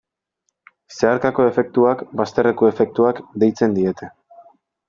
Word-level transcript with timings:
Zeharkako 0.95 1.45
efektuak, 1.51 2.01
bazterreko 2.21 2.73
efektuak, 2.73 3.23
deitzen 3.45 3.81
diete. 3.81 4.15